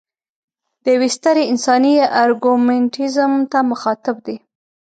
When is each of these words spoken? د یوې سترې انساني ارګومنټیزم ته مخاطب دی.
د 0.83 0.85
یوې 0.95 1.09
سترې 1.17 1.43
انساني 1.51 1.93
ارګومنټیزم 2.23 3.31
ته 3.51 3.59
مخاطب 3.71 4.15
دی. 4.25 4.37